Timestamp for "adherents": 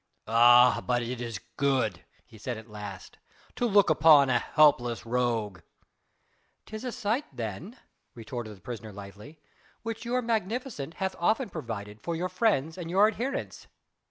13.07-13.67